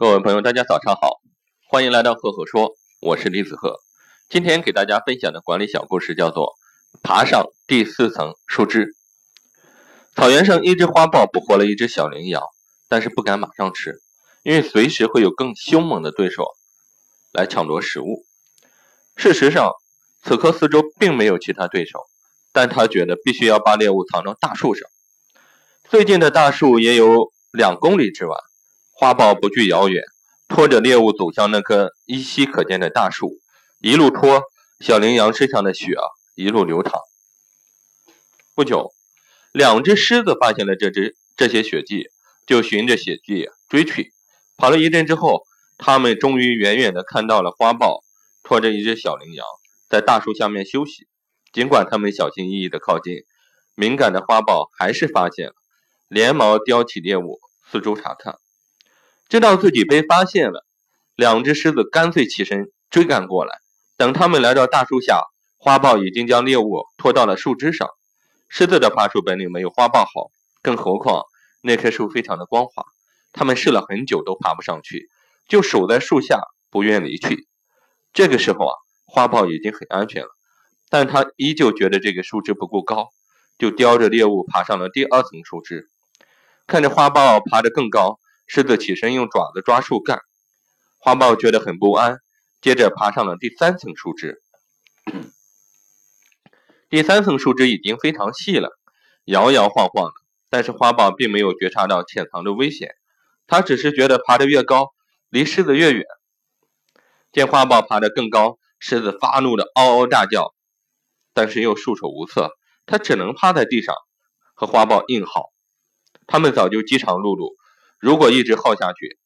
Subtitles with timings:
[0.00, 1.20] 各位朋友，大家早上好，
[1.68, 3.80] 欢迎来到赫赫说，我是李子赫。
[4.30, 6.54] 今天给大家分享的管理小故事叫做
[7.02, 8.86] 《爬上第四层树枝》。
[10.16, 12.42] 草原上，一只花豹捕获了一只小羚羊，
[12.88, 14.00] 但是不敢马上吃，
[14.42, 16.46] 因为随时会有更凶猛的对手
[17.30, 18.24] 来抢夺食物。
[19.16, 19.70] 事实上，
[20.22, 21.98] 此刻四周并没有其他对手，
[22.54, 24.88] 但他觉得必须要把猎物藏到大树上。
[25.90, 28.34] 最近的大树也有两公里之外。
[29.00, 30.04] 花豹不惧遥远，
[30.46, 33.38] 拖着猎物走向那棵依稀可见的大树，
[33.80, 34.42] 一路拖，
[34.78, 36.04] 小羚羊身上的血啊
[36.34, 37.00] 一路流淌。
[38.54, 38.92] 不久，
[39.52, 42.08] 两只狮子发现了这只这些血迹，
[42.46, 44.12] 就循着血迹追去。
[44.58, 45.44] 跑了一阵之后，
[45.78, 48.04] 他们终于远远地看到了花豹
[48.42, 49.46] 拖着一只小羚羊
[49.88, 51.08] 在大树下面休息。
[51.54, 53.22] 尽管他们小心翼翼地靠近，
[53.74, 55.54] 敏感的花豹还是发现了，
[56.06, 58.38] 连忙叼起猎物四周查看。
[59.30, 60.66] 知道自己被发现了，
[61.14, 63.60] 两只狮子干脆起身追赶过来。
[63.96, 65.22] 等他们来到大树下，
[65.56, 67.88] 花豹已经将猎物拖到了树枝上。
[68.48, 71.22] 狮子的爬树本领没有花豹好，更何况
[71.62, 72.82] 那棵树非常的光滑，
[73.32, 75.08] 他们试了很久都爬不上去，
[75.46, 77.46] 就守在树下不愿离去。
[78.12, 78.74] 这个时候啊，
[79.06, 80.28] 花豹已经很安全了，
[80.88, 83.10] 但他依旧觉得这个树枝不够高，
[83.60, 85.88] 就叼着猎物爬上了第二层树枝。
[86.66, 88.18] 看着花豹爬得更高。
[88.52, 90.22] 狮子起身用爪子抓树干，
[90.98, 92.18] 花豹觉得很不安，
[92.60, 94.42] 接着爬上了第三层树枝。
[96.88, 98.76] 第三层树枝已经非常细了，
[99.24, 100.14] 摇摇晃晃的，
[100.48, 102.96] 但是花豹并没有觉察到潜藏的危险，
[103.46, 104.88] 它只是觉得爬得越高，
[105.28, 106.04] 离狮子越远。
[107.30, 110.52] 见花豹爬得更高，狮子发怒的嗷嗷大叫，
[111.32, 112.50] 但是又束手无策，
[112.84, 113.94] 它只能趴在地上
[114.54, 115.52] 和花豹硬耗。
[116.26, 117.59] 他们早就饥肠辘辘。
[118.00, 119.18] 如果一直耗下去，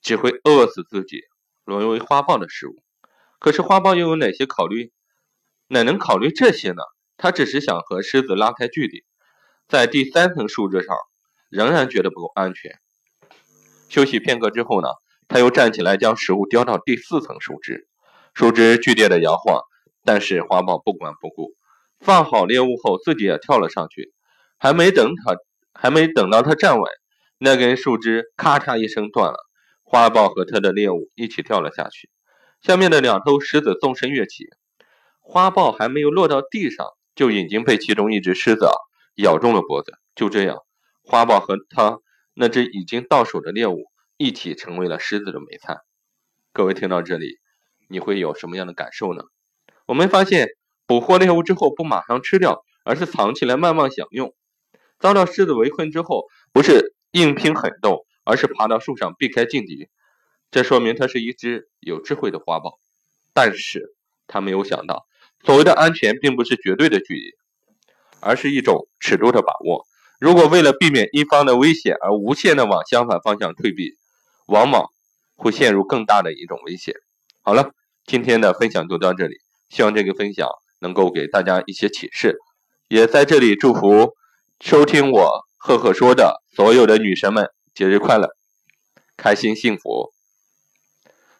[0.00, 1.20] 只会饿死自己，
[1.66, 2.82] 沦为花豹的食物。
[3.38, 4.92] 可是花豹又有哪些考虑？
[5.68, 6.82] 哪能考虑这些呢？
[7.18, 9.04] 他只是想和狮子拉开距离，
[9.68, 10.96] 在第三层树枝上，
[11.50, 12.78] 仍然觉得不够安全。
[13.90, 14.88] 休息片刻之后呢，
[15.28, 17.86] 他又站起来将食物叼到第四层树枝。
[18.32, 19.60] 树枝剧烈的摇晃，
[20.02, 21.54] 但是花豹不管不顾，
[22.00, 24.14] 放好猎物后，自己也跳了上去。
[24.56, 25.36] 还没等他，
[25.74, 26.90] 还没等到他站稳。
[27.38, 29.38] 那根树枝咔嚓一声断了，
[29.84, 32.10] 花豹和他的猎物一起跳了下去。
[32.60, 34.48] 下面的两头狮子纵身跃起，
[35.20, 36.84] 花豹还没有落到地上，
[37.14, 38.66] 就已经被其中一只狮子
[39.14, 39.92] 咬中了脖子。
[40.16, 40.58] 就这样，
[41.04, 42.00] 花豹和他
[42.34, 43.84] 那只已经到手的猎物
[44.16, 45.78] 一起成为了狮子的美餐。
[46.52, 47.38] 各位听到这里，
[47.88, 49.22] 你会有什么样的感受呢？
[49.86, 50.48] 我们发现，
[50.86, 54.34] 捕获猎物之后不马上吃掉，而是藏起来慢慢享用。
[54.98, 56.96] 遭到狮子围困之后，不是。
[57.12, 59.88] 硬拼狠斗，而是爬到树上避开劲敌，
[60.50, 62.78] 这说明它是一只有智慧的花豹。
[63.32, 63.94] 但是，
[64.26, 65.06] 他没有想到，
[65.44, 67.30] 所谓的安全并不是绝对的距离，
[68.20, 69.86] 而是一种尺度的把握。
[70.20, 73.92] 如果为了避免一方的危险而无限的往相反方向退避，
[74.46, 74.86] 往往
[75.36, 76.94] 会陷入更大的一种危险。
[77.42, 77.70] 好了，
[78.04, 79.36] 今天的分享就到这里，
[79.68, 80.48] 希望这个分享
[80.80, 82.36] 能够给大家一些启示，
[82.88, 84.14] 也在这里祝福
[84.60, 85.47] 收听我。
[85.60, 88.30] 赫赫说的所有的女神们，节日快乐，
[89.16, 90.12] 开心幸福。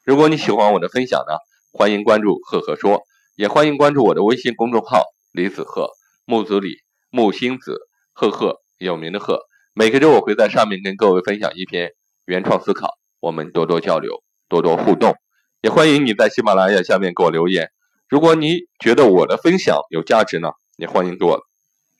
[0.02, 1.36] 如果你喜欢我的分享呢，
[1.70, 3.02] 欢迎关注赫赫说，
[3.36, 5.90] 也欢迎关注我的微信公众号李子赫
[6.24, 6.78] 木子李
[7.10, 7.78] 木星子
[8.12, 9.38] 赫赫有名的赫。
[9.72, 11.92] 每个周我会在上面跟各位分享一篇
[12.26, 15.14] 原创思考，我们多多交流，多多互动。
[15.60, 17.70] 也欢迎你在喜马拉雅下面给我留言。
[18.08, 21.40] 如果你觉得我的分享有价值呢，也欢迎给我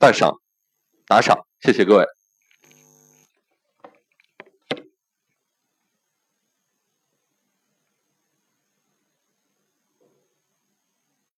[0.01, 0.35] 赞赏。
[1.09, 2.18] 打赏，谢谢各位。